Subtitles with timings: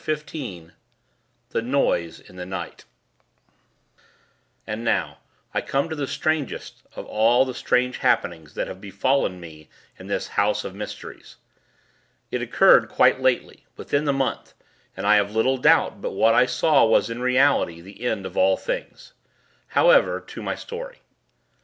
[0.03, 0.31] XV
[1.51, 2.85] THE NOISE IN THE NIGHT
[4.65, 5.19] And now,
[5.53, 9.69] I come to the strangest of all the strange happenings that have befallen me
[9.99, 11.35] in this house of mysteries.
[12.31, 14.55] It occurred quite lately within the month;
[14.97, 18.25] and I have little doubt but that what I saw was in reality the end
[18.25, 19.13] of all things.
[19.67, 21.01] However, to my story.